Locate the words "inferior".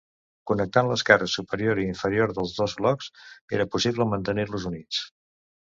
1.89-2.33